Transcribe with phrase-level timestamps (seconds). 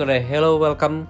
[0.00, 1.04] Hello, welcome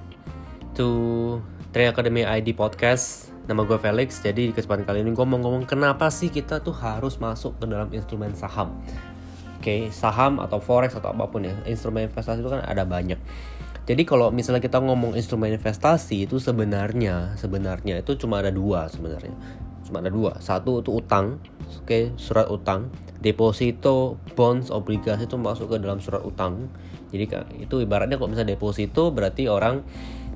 [0.75, 1.39] to
[1.71, 3.31] Train Academy ID Podcast.
[3.47, 4.19] Nama gue Felix.
[4.19, 7.71] Jadi di kesempatan kali ini gue mau ngomong kenapa sih kita tuh harus masuk ke
[7.71, 8.83] dalam instrumen saham.
[9.63, 13.23] Oke, saham atau forex atau apa pun ya, instrumen investasi itu kan ada banyak.
[13.87, 19.39] Jadi kalau misalnya kita ngomong instrumen investasi itu sebenarnya sebenarnya itu cuma ada dua sebenarnya.
[19.87, 20.43] Cuma ada dua.
[20.43, 21.39] Satu itu utang,
[21.87, 22.91] oke, surat utang.
[23.23, 26.67] Deposito, bonds, obligasi itu masuk ke dalam surat utang
[27.11, 27.27] jadi
[27.59, 29.83] itu ibaratnya kalau misalnya deposito berarti orang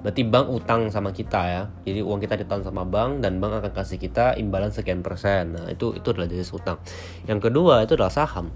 [0.05, 1.63] berarti bank utang sama kita ya.
[1.89, 5.57] Jadi uang kita ditahan sama bank dan bank akan kasih kita imbalan sekian persen.
[5.57, 6.77] Nah itu itu adalah jenis utang.
[7.25, 8.53] Yang kedua itu adalah saham.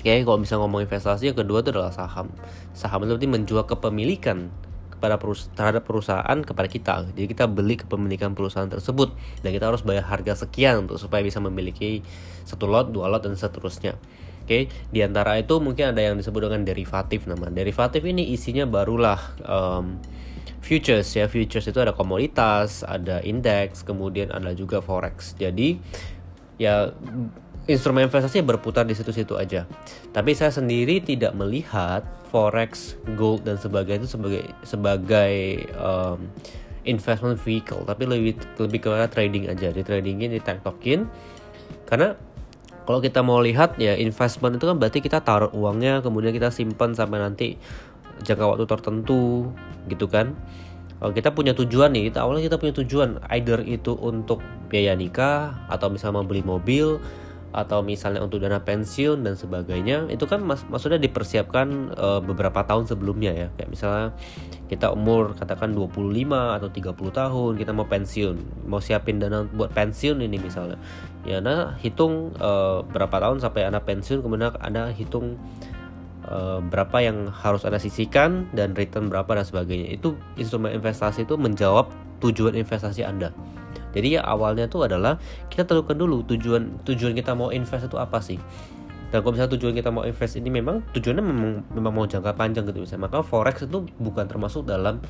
[0.00, 2.34] Oke kalau misalnya ngomong investasi yang kedua itu adalah saham.
[2.74, 4.50] Saham itu berarti menjual kepemilikan
[4.90, 6.94] kepada perus terhadap perusahaan kepada kita.
[7.14, 9.14] Jadi kita beli kepemilikan perusahaan tersebut
[9.46, 12.02] dan kita harus bayar harga sekian untuk supaya bisa memiliki
[12.42, 13.94] satu lot dua lot dan seterusnya
[14.40, 14.62] Oke, okay?
[14.90, 17.46] di antara itu mungkin ada yang disebut dengan derivatif nama.
[17.52, 20.00] Derivatif ini isinya barulah um,
[20.58, 21.30] futures ya.
[21.30, 25.38] Futures itu ada komoditas, ada indeks, kemudian ada juga forex.
[25.38, 25.78] Jadi
[26.60, 26.92] ya
[27.70, 29.64] instrumen investasi berputar di situ-situ aja.
[30.10, 35.34] Tapi saya sendiri tidak melihat forex, gold dan sebagainya itu sebagai sebagai
[35.78, 36.26] um,
[36.88, 39.70] investment vehicle, tapi lebih lebih kepada trading aja.
[39.70, 41.06] Di tradingin, di tiktokin
[41.86, 42.14] karena
[42.90, 46.90] kalau kita mau lihat ya investment itu kan berarti kita taruh uangnya kemudian kita simpan
[46.90, 47.54] sampai nanti
[48.26, 49.54] jangka waktu tertentu
[49.86, 50.34] gitu kan.
[50.98, 55.70] Kalau kita punya tujuan nih kita awalnya kita punya tujuan either itu untuk biaya nikah
[55.70, 56.98] atau misalnya beli mobil
[57.50, 62.86] atau misalnya untuk dana pensiun dan sebagainya itu kan mas maksudnya dipersiapkan uh, beberapa tahun
[62.86, 63.48] sebelumnya ya.
[63.58, 64.06] Kayak misalnya
[64.70, 68.36] kita umur katakan 25 atau 30 tahun kita mau pensiun.
[68.70, 70.78] Mau siapin dana buat pensiun ini misalnya.
[71.26, 75.34] Ya nah hitung uh, berapa tahun sampai anak pensiun kemudian anda hitung
[76.30, 79.90] uh, berapa yang harus anda sisihkan dan return berapa dan sebagainya.
[79.90, 81.90] Itu instrumen investasi itu menjawab
[82.22, 83.34] tujuan investasi anda
[83.90, 85.18] jadi ya awalnya tuh adalah
[85.50, 88.38] kita tentukan dulu tujuan tujuan kita mau invest itu apa sih.
[89.10, 92.62] Dan kalau misalnya tujuan kita mau invest ini memang tujuannya memang, memang mau jangka panjang
[92.70, 93.10] gitu misalnya.
[93.10, 95.02] Maka forex itu bukan termasuk dalam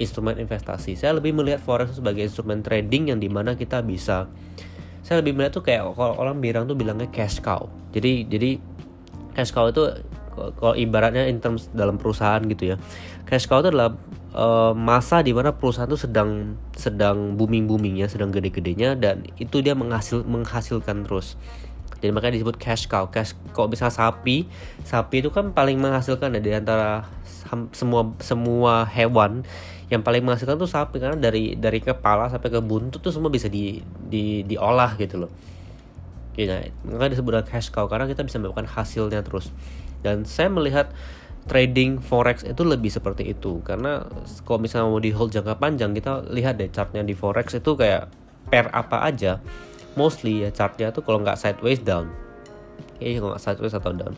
[0.00, 0.96] instrumen investasi.
[0.96, 4.24] Saya lebih melihat forex sebagai instrumen trading yang di mana kita bisa
[5.02, 7.68] saya lebih melihat tuh kayak kalau orang bilang tuh bilangnya cash cow.
[7.92, 8.56] Jadi jadi
[9.36, 9.84] cash cow itu
[10.32, 12.76] kalau ibaratnya in terms dalam perusahaan gitu ya.
[13.28, 13.94] Cash cow itu adalah
[14.32, 19.76] uh, masa di mana perusahaan itu sedang sedang booming boomingnya sedang gede-gedenya dan itu dia
[19.76, 21.36] menghasil menghasilkan terus.
[22.02, 23.06] Jadi makanya disebut cash cow.
[23.12, 24.50] Cash kalau bisa sapi
[24.82, 26.40] sapi itu kan paling menghasilkan ya.
[26.42, 27.06] Di antara
[27.76, 29.46] semua semua hewan
[29.92, 30.98] yang paling menghasilkan tuh sapi.
[30.98, 33.78] Karena dari dari kepala sampai ke buntut tuh semua bisa di,
[34.10, 35.51] di diolah gitu loh
[36.32, 39.52] Nah, makanya disebut cash cow karena kita bisa mendapatkan hasilnya terus.
[40.00, 40.90] Dan saya melihat
[41.44, 44.06] trading forex itu lebih seperti itu karena
[44.46, 48.08] kalau misalnya mau di hold jangka panjang kita lihat deh chartnya di forex itu kayak
[48.48, 49.42] per apa aja.
[49.92, 52.08] Mostly ya chartnya tuh kalau nggak sideways down.
[52.96, 54.14] Kayaknya kalau nggak sideways atau down.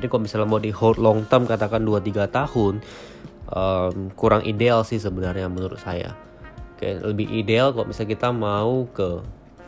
[0.00, 2.74] Jadi kalau misalnya mau di hold long term katakan 2-3 tahun
[3.52, 6.16] um, kurang ideal sih sebenarnya menurut saya.
[6.74, 9.22] Oke, lebih ideal kalau misalnya kita mau ke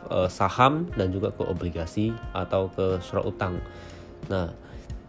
[0.09, 3.59] uh, saham dan juga ke obligasi atau ke surat utang
[4.27, 4.51] nah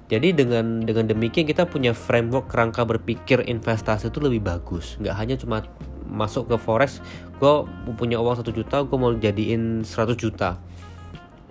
[0.08, 4.96] jadi dengan dengan demikian kita punya framework kerangka berpikir investasi itu lebih bagus.
[5.04, 5.68] Nggak hanya cuma
[6.08, 7.04] masuk ke forex,
[7.44, 7.68] gue
[8.00, 10.56] punya uang satu juta, gue mau jadiin 100 juta.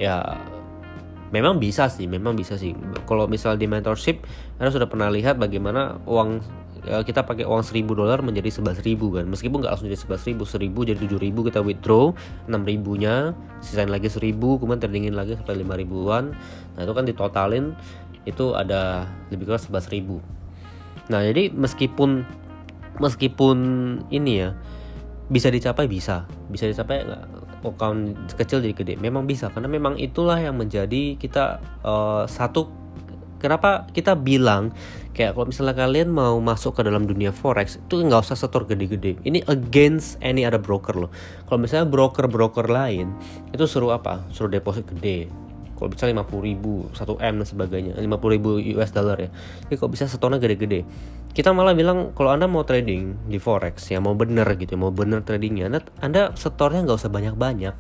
[0.01, 0.41] Ya
[1.37, 2.73] memang bisa sih, memang bisa sih.
[3.05, 4.25] Kalau misal di mentorship,
[4.57, 6.41] anda sudah pernah lihat bagaimana uang
[6.87, 9.27] kita pakai uang 1000 dolar menjadi 11 ribu kan.
[9.27, 12.15] Meskipun nggak langsung jadi 11 ribu 1000 jadi 7 ribu kita withdraw
[12.47, 16.33] 6 ribunya sisain lagi 1000 kemudian terdingin lagi sampai 5 ribuan.
[16.79, 17.75] Nah itu kan ditotalin
[18.27, 20.23] itu ada lebih kurang 11 ribu.
[21.11, 22.23] Nah jadi meskipun
[23.03, 23.59] meskipun
[24.15, 24.51] ini ya
[25.27, 25.91] bisa dicapai?
[25.91, 26.27] Bisa.
[26.47, 27.03] Bisa dicapai
[27.67, 28.95] account kecil jadi gede?
[28.99, 32.86] Memang bisa karena memang itulah yang menjadi kita uh, satu
[33.47, 34.75] kenapa kita bilang
[35.15, 39.17] kayak kalau misalnya kalian mau masuk ke dalam dunia forex itu nggak usah setor gede-gede.
[39.23, 41.11] Ini against any other broker loh.
[41.47, 43.15] Kalau misalnya broker-broker lain
[43.55, 44.27] itu suruh apa?
[44.35, 45.31] Suruh deposit gede.
[45.77, 47.93] Kalau bisa 50 ribu 1 m dan sebagainya.
[47.97, 49.31] 50 ribu US dollar ya.
[49.69, 50.83] Jadi kalau bisa setornya gede-gede?
[51.37, 55.21] Kita malah bilang kalau anda mau trading di forex ya mau bener gitu mau bener
[55.21, 57.77] tradingnya anda, anda setornya nggak usah banyak-banyak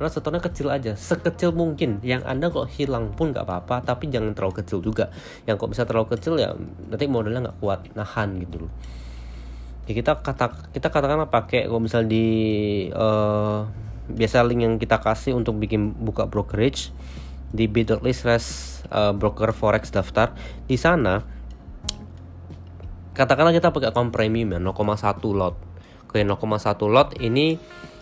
[0.00, 2.00] karena setornya kecil aja sekecil mungkin.
[2.00, 5.12] Yang anda kalau hilang pun nggak apa-apa tapi jangan terlalu kecil juga.
[5.44, 6.56] Yang kok bisa terlalu kecil ya
[6.88, 8.72] nanti modalnya nggak kuat nahan gitu loh.
[9.84, 13.68] Ya kita kata kita katakanlah pakai kalau misal di uh,
[14.08, 16.92] biasa link yang kita kasih untuk bikin buka brokerage
[17.52, 20.32] di bit.ly slash uh, broker forex daftar.
[20.64, 21.20] Di sana
[23.12, 25.60] katakanlah kita pakai account premium ya 0,1 lot.
[26.08, 26.40] Oke 0,1
[26.88, 27.60] lot ini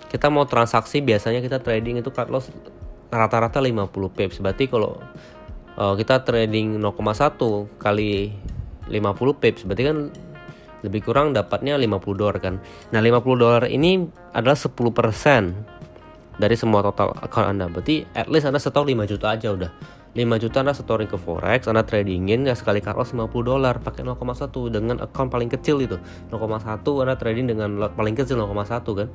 [0.09, 2.49] kita mau transaksi biasanya kita trading itu cut loss
[3.13, 4.41] rata-rata 50 pips.
[4.41, 4.97] Berarti kalau
[5.77, 7.37] uh, kita trading 0,1
[7.77, 8.33] kali
[8.89, 9.99] 50 pips berarti kan
[10.81, 12.61] lebih kurang dapatnya 50 dolar kan?
[12.93, 14.73] Nah 50 dolar ini adalah 10%
[16.39, 17.67] dari semua total account anda.
[17.69, 19.73] Berarti at least anda setor 5 juta aja udah.
[20.17, 24.09] 5 juta anda setorin ke forex anda tradingin ya sekali cut loss 50 dolar pakai
[24.09, 26.01] 0,1 dengan account paling kecil itu.
[26.33, 26.65] 0,1
[27.05, 29.09] anda trading dengan lot paling kecil 0,1 kan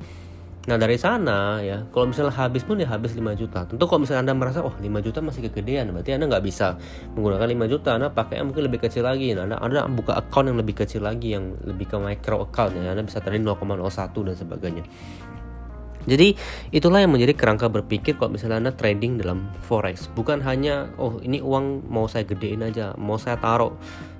[0.64, 3.68] Nah dari sana ya, kalau misalnya habis pun ya habis 5 juta.
[3.68, 6.80] Tentu kalau misalnya anda merasa oh 5 juta masih kegedean, berarti anda nggak bisa
[7.12, 7.90] menggunakan 5 juta.
[8.00, 9.36] Anda pakai mungkin lebih kecil lagi.
[9.36, 12.96] Nah, anda, anda buka account yang lebih kecil lagi, yang lebih ke micro account ya.
[12.96, 14.84] Anda bisa trading 0,01 dan sebagainya.
[16.04, 16.36] Jadi
[16.68, 21.40] itulah yang menjadi kerangka berpikir kalau misalnya anda trading dalam forex, bukan hanya oh ini
[21.40, 23.72] uang mau saya gedein aja, mau saya taruh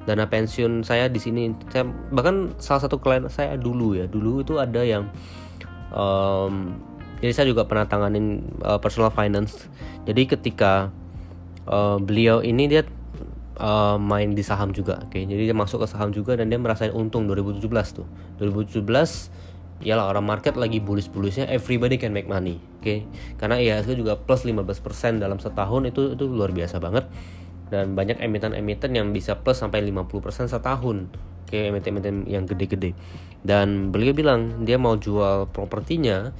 [0.08, 1.52] dana pensiun saya di sini.
[1.69, 5.12] Saya bahkan salah satu klien saya dulu ya, dulu itu ada yang
[5.94, 6.75] um,
[7.23, 9.70] jadi saya juga pernah tanganin uh, personal finance
[10.05, 10.91] jadi ketika
[11.64, 12.82] uh, beliau ini dia
[13.56, 15.23] uh, main di saham juga oke okay?
[15.25, 17.64] jadi dia masuk ke saham juga dan dia merasain untung 2017
[17.94, 18.06] tuh
[18.43, 18.82] 2017
[19.85, 23.06] lah orang market lagi bullish-bullishnya everybody can make money oke okay?
[23.38, 27.06] karena IHSG juga plus 15% dalam setahun itu itu luar biasa banget
[27.73, 31.08] dan banyak emiten-emiten yang bisa plus sampai 50% setahun
[31.49, 32.96] kayak emiten-emiten yang gede-gede
[33.44, 36.32] dan beliau bilang dia mau jual propertinya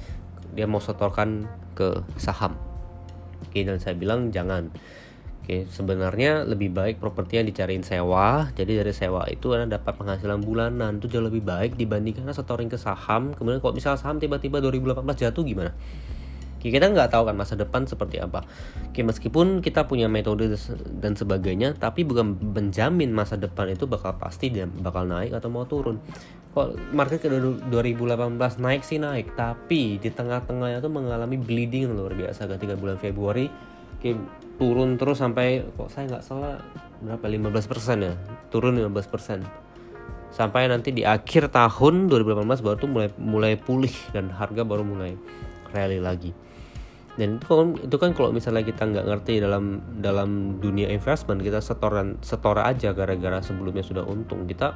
[0.55, 1.45] dia mau setorkan
[1.77, 2.57] ke saham
[3.45, 4.71] oke dan saya bilang jangan
[5.45, 8.49] Oke, sebenarnya lebih baik propertinya dicariin sewa.
[8.57, 12.81] Jadi dari sewa itu Anda dapat penghasilan bulanan itu jauh lebih baik dibandingkan setorin ke
[12.81, 13.29] saham.
[13.37, 15.77] Kemudian kalau misalnya saham tiba-tiba 2018 jatuh gimana?
[16.71, 18.45] Kita nggak tahu kan masa depan seperti apa.
[18.89, 20.49] Oke, meskipun kita punya metode
[20.97, 25.67] dan sebagainya, tapi bukan menjamin masa depan itu bakal pasti dan bakal naik atau mau
[25.67, 25.99] turun.
[26.55, 32.47] Kok market ke 2018 naik sih naik, tapi di tengah-tengahnya tuh mengalami bleeding luar biasa
[32.55, 33.51] ketika bulan Februari.
[33.99, 34.15] Oke,
[34.55, 36.61] turun terus sampai kok saya nggak salah
[37.03, 37.25] berapa?
[37.27, 38.13] 15% ya?
[38.47, 39.65] Turun 15%
[40.35, 45.15] sampai nanti di akhir tahun 2018 baru tuh mulai mulai pulih dan harga baru mulai
[45.71, 46.35] rally lagi
[47.15, 51.63] dan itu kan itu kan kalau misalnya kita nggak ngerti dalam dalam dunia investment kita
[51.63, 54.75] setoran setor aja gara-gara sebelumnya sudah untung kita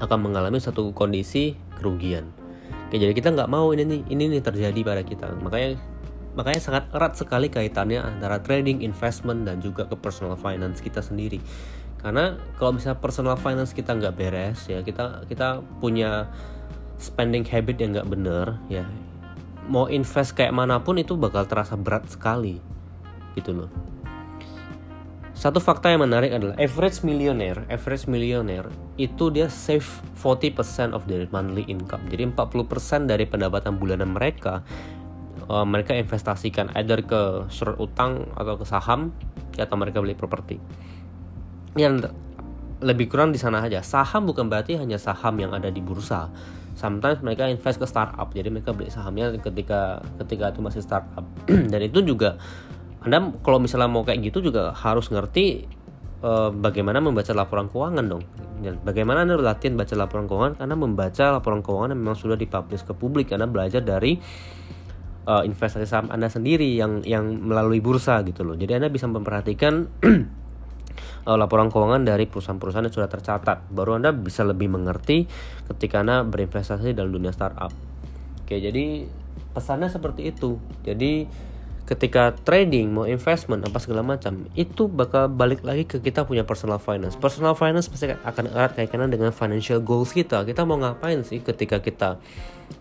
[0.00, 2.30] akan mengalami satu kondisi kerugian.
[2.88, 5.34] Oke, jadi kita nggak mau ini nih ini nih terjadi pada kita.
[5.42, 5.76] Makanya
[6.38, 11.42] makanya sangat erat sekali kaitannya antara trading investment dan juga ke personal finance kita sendiri.
[11.98, 16.32] Karena kalau misalnya personal finance kita nggak beres ya kita kita punya
[16.96, 18.88] spending habit yang nggak bener ya
[19.66, 22.62] mau invest kayak mana pun itu bakal terasa berat sekali
[23.36, 23.70] gitu loh
[25.40, 28.68] satu fakta yang menarik adalah average millionaire, average millionaire
[29.00, 29.88] itu dia save
[30.20, 32.04] 40% of their monthly income.
[32.12, 34.60] Jadi 40% dari pendapatan bulanan mereka
[35.48, 39.16] uh, mereka investasikan either ke surat utang atau ke saham
[39.56, 40.60] atau mereka beli properti.
[41.72, 42.12] Yang
[42.84, 43.80] lebih kurang di sana aja.
[43.80, 46.28] Saham bukan berarti hanya saham yang ada di bursa
[46.80, 48.32] sometimes mereka invest ke startup.
[48.32, 51.28] Jadi mereka beli sahamnya ketika ketika itu masih startup.
[51.72, 52.40] Dan itu juga
[53.04, 55.68] anda kalau misalnya mau kayak gitu juga harus ngerti
[56.24, 58.24] uh, bagaimana membaca laporan keuangan dong.
[58.60, 60.54] Dan bagaimana anda latihan baca laporan keuangan?
[60.56, 63.32] Karena membaca laporan keuangan yang memang sudah dipublish ke publik.
[63.32, 64.16] Anda belajar dari
[65.28, 68.56] uh, investasi saham anda sendiri yang yang melalui bursa gitu loh.
[68.56, 69.88] Jadi anda bisa memperhatikan
[71.26, 73.68] uh, laporan keuangan dari perusahaan-perusahaan yang sudah tercatat.
[73.70, 75.26] Baru Anda bisa lebih mengerti
[75.70, 77.72] ketika Anda berinvestasi dalam dunia startup.
[78.44, 79.06] Oke, jadi
[79.54, 80.58] pesannya seperti itu.
[80.86, 81.26] Jadi
[81.90, 86.78] ketika trading mau investment apa segala macam itu bakal balik lagi ke kita punya personal
[86.78, 91.42] finance personal finance pasti akan erat kaitannya dengan financial goals kita kita mau ngapain sih
[91.42, 92.22] ketika kita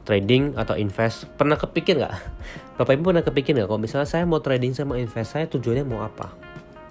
[0.05, 2.13] trading atau invest pernah kepikir nggak
[2.77, 6.05] bapak ibu pernah kepikir nggak kalau misalnya saya mau trading sama invest saya tujuannya mau
[6.05, 6.29] apa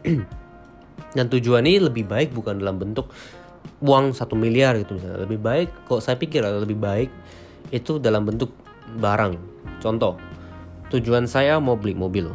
[1.16, 3.08] dan tujuan ini lebih baik bukan dalam bentuk
[3.80, 5.24] uang satu miliar gitu misalnya.
[5.24, 7.10] Lebih baik kok saya pikir lebih baik
[7.72, 8.52] itu dalam bentuk
[8.98, 9.38] barang.
[9.80, 10.20] Contoh
[10.92, 12.28] tujuan saya mau beli mobil.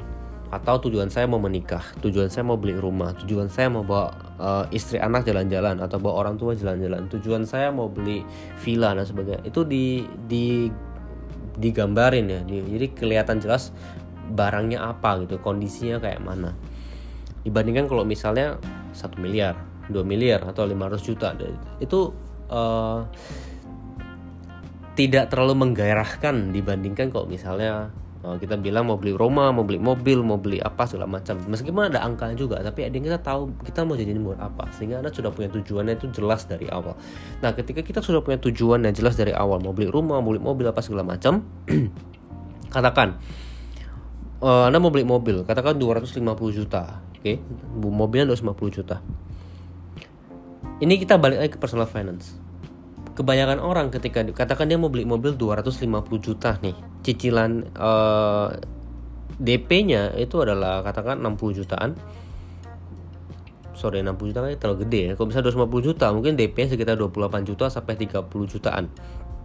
[0.53, 1.81] Atau tujuan saya mau menikah.
[1.97, 3.17] Tujuan saya mau beli rumah.
[3.17, 7.09] Tujuan saya mau bawa uh, istri anak jalan-jalan atau bawa orang tua jalan-jalan.
[7.09, 8.21] Tujuan saya mau beli
[8.61, 9.41] villa dan sebagainya.
[9.49, 10.69] Itu di di
[11.57, 12.39] digambarin ya.
[12.45, 13.73] Jadi kelihatan jelas
[14.29, 16.53] barangnya apa gitu kondisinya kayak mana
[17.43, 18.57] dibandingkan kalau misalnya
[18.95, 19.55] satu miliar
[19.91, 21.35] 2 miliar atau 500 juta
[21.83, 22.15] itu
[22.47, 23.03] uh,
[24.93, 27.91] tidak terlalu menggairahkan dibandingkan kalau misalnya
[28.23, 31.43] Oh, kita bilang mau beli rumah, mau beli mobil, mau beli apa segala macam.
[31.43, 34.71] Meskipun ada angkanya juga, tapi ada yang kita tahu kita mau jajan buat apa.
[34.71, 36.95] Sehingga Anda sudah punya tujuannya itu jelas dari awal.
[37.43, 40.39] Nah, ketika kita sudah punya tujuan yang jelas dari awal, mau beli rumah, mau beli
[40.39, 41.43] mobil apa segala macam,
[42.75, 43.19] katakan
[44.39, 46.23] uh, Anda mau beli mobil, katakan 250
[46.55, 47.03] juta.
[47.23, 47.47] Oke, okay?
[47.79, 48.99] mobilnya 250 juta.
[50.83, 52.35] Ini kita balik lagi ke personal finance.
[53.15, 55.87] Kebanyakan orang ketika katakan dia mau beli mobil 250
[56.19, 58.59] juta nih cicilan uh, eh,
[59.39, 61.95] DP-nya itu adalah katakan 60 jutaan.
[63.71, 65.11] Sorry 60 juta kan terlalu gede ya.
[65.15, 68.19] Kalau bisa 250 juta mungkin DP-nya sekitar 28 juta sampai 30
[68.51, 68.91] jutaan.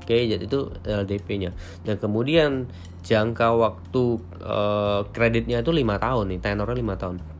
[0.03, 1.55] Oke jadi itu adalah DP-nya
[1.87, 2.67] dan kemudian
[3.07, 7.38] jangka waktu uh, kreditnya itu 5 tahun nih tenornya 5 tahun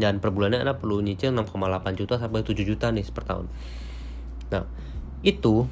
[0.00, 3.46] dan per bulannya anda perlu nyicil 6,8 juta sampai 7 juta nih per tahun
[4.50, 4.64] nah
[5.24, 5.64] itu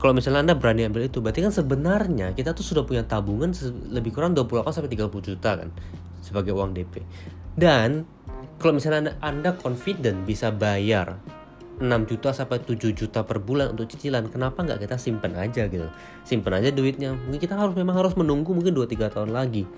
[0.00, 3.52] kalau misalnya Anda berani ambil itu berarti kan sebenarnya kita tuh sudah punya tabungan
[3.92, 5.68] lebih kurang 28 sampai 30 juta kan
[6.24, 7.04] sebagai uang DP.
[7.52, 8.08] Dan
[8.56, 11.20] kalau misalnya Anda, anda confident bisa bayar
[11.80, 15.88] 6 juta sampai 7 juta per bulan untuk cicilan, kenapa nggak kita simpan aja gitu?
[16.24, 17.16] Simpan aja duitnya.
[17.16, 19.68] Mungkin kita harus memang harus menunggu mungkin 2 3 tahun lagi.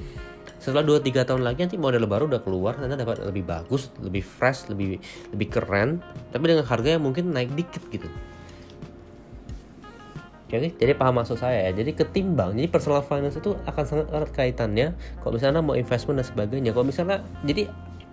[0.62, 4.23] Setelah 2 3 tahun lagi nanti model baru udah keluar, Anda dapat lebih bagus, lebih
[4.23, 5.02] fresh, lebih
[5.35, 5.99] lebih keren,
[6.31, 8.07] tapi dengan harga yang mungkin naik dikit gitu.
[10.47, 11.83] Oke, jadi paham maksud saya ya.
[11.83, 14.95] Jadi ketimbang, jadi personal finance itu akan sangat erat kaitannya.
[15.19, 17.66] Kalau misalnya mau investment dan sebagainya, kalau misalnya jadi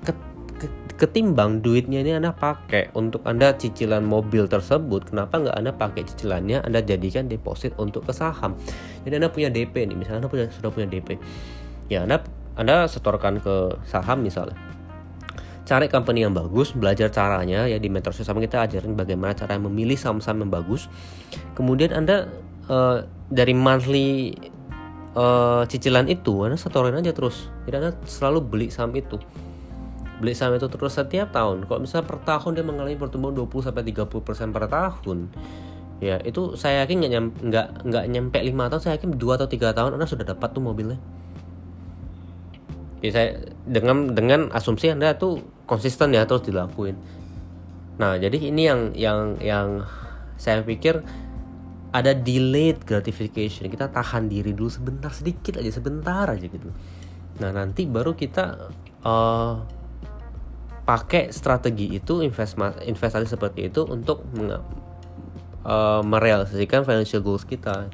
[0.07, 0.15] ke,
[0.57, 0.65] ke,
[0.97, 6.63] ketimbang duitnya ini anda pakai untuk anda cicilan mobil tersebut, kenapa nggak anda pakai cicilannya
[6.63, 8.55] anda jadikan deposit untuk ke saham?
[9.03, 11.19] Jadi anda punya DP nih, misalnya anda punya sudah punya DP,
[11.91, 12.23] ya anda
[12.59, 14.59] anda setorkan ke saham misalnya
[15.69, 19.93] cari company yang bagus, belajar caranya ya di mentor sama kita ajarin bagaimana cara memilih
[19.93, 20.89] saham-saham yang bagus.
[21.53, 22.25] Kemudian Anda
[22.65, 24.33] uh, dari monthly
[25.13, 27.53] uh, cicilan itu Anda setorin aja terus.
[27.69, 29.21] Jadi Anda selalu beli saham itu.
[30.17, 31.69] Beli saham itu terus setiap tahun.
[31.69, 35.29] Kalau misalnya per tahun dia mengalami pertumbuhan 20 sampai 30% per tahun,
[36.01, 36.97] ya itu saya yakin
[37.45, 40.63] nggak nggak nyampe lima tahun saya yakin dua atau tiga tahun anda sudah dapat tuh
[40.63, 40.95] mobilnya
[43.07, 46.99] saya dengan dengan asumsi anda tuh konsisten ya terus dilakuin.
[47.95, 49.67] Nah jadi ini yang yang yang
[50.35, 50.99] saya pikir
[51.95, 53.71] ada delayed gratification.
[53.71, 56.69] Kita tahan diri dulu sebentar sedikit aja sebentar aja gitu.
[57.39, 58.71] Nah nanti baru kita
[59.07, 59.55] uh,
[60.83, 64.25] pakai strategi itu investasi investasi seperti itu untuk
[65.63, 67.87] uh, merealisasikan financial goals kita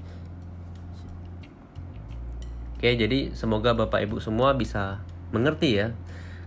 [2.85, 5.01] Oke, jadi semoga Bapak Ibu semua bisa
[5.33, 5.97] mengerti ya.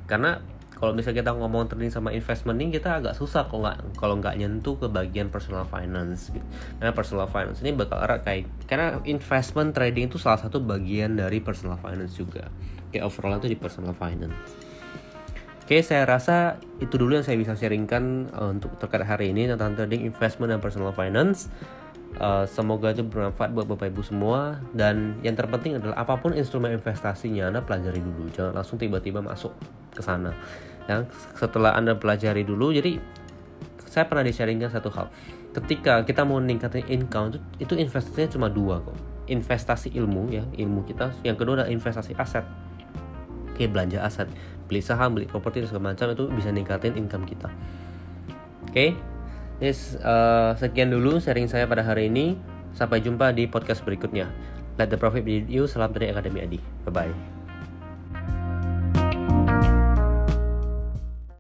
[0.07, 0.39] Karena
[0.79, 4.39] kalau misalnya kita ngomong trading sama investment ini kita agak susah kalau nggak kalau nggak
[4.39, 6.47] nyentuh ke bagian personal finance gitu.
[6.79, 11.43] Karena personal finance ini bakal erat kayak karena investment trading itu salah satu bagian dari
[11.43, 12.47] personal finance juga.
[12.95, 14.39] Kayak overall itu di personal finance.
[15.67, 19.75] Oke, saya rasa itu dulu yang saya bisa sharingkan uh, untuk terkait hari ini tentang
[19.75, 21.51] trading investment dan personal finance.
[22.17, 24.65] Uh, semoga itu bermanfaat buat bapak ibu semua.
[24.73, 28.33] Dan yang terpenting adalah apa pun instrumen investasinya anda pelajari dulu.
[28.33, 29.53] Jangan langsung tiba-tiba masuk
[29.93, 30.33] ke sana.
[30.89, 31.05] Ya
[31.37, 32.97] setelah anda pelajari dulu jadi
[33.89, 35.13] saya pernah di sharingkan satu hal.
[35.53, 38.97] Ketika kita mau meningkatkan income itu, itu investasinya cuma dua kok.
[39.29, 41.13] Investasi ilmu ya ilmu kita.
[41.25, 42.45] Yang kedua adalah investasi aset.
[43.53, 44.29] Oke belanja aset.
[44.71, 47.53] Beli saham beli properti dan segala macam itu bisa ningkatin income kita.
[48.69, 48.97] Oke
[49.59, 52.39] Yes, uh, sekian dulu sharing saya pada hari ini.
[52.79, 54.31] Sampai jumpa di podcast berikutnya.
[54.79, 55.67] Let the profit be you.
[55.67, 56.59] Salam dari Akademi Adi.
[56.87, 57.38] Bye bye.